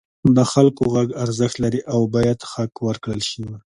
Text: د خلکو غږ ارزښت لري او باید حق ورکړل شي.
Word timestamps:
د 0.35 0.37
خلکو 0.51 0.83
غږ 0.95 1.09
ارزښت 1.23 1.55
لري 1.63 1.81
او 1.93 1.99
باید 2.15 2.39
حق 2.51 2.73
ورکړل 2.87 3.21
شي. 3.29 3.43